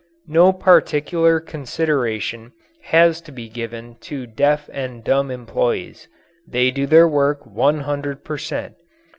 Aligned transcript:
No 0.25 0.51
particular 0.51 1.39
consideration 1.39 2.53
has 2.85 3.21
to 3.21 3.31
be 3.31 3.47
given 3.47 3.97
to 4.01 4.25
deaf 4.25 4.67
and 4.73 5.03
dumb 5.03 5.29
employees. 5.29 6.07
They 6.47 6.71
do 6.71 6.87
their 6.87 7.07
work 7.07 7.45
one 7.45 7.81
hundred 7.81 8.23
per 8.23 8.39
cent. 8.39 8.77